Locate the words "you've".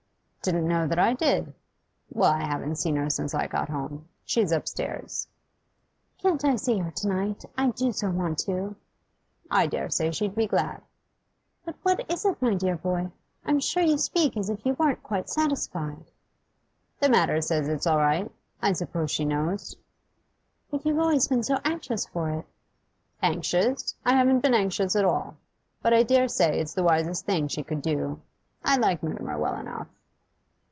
20.87-20.97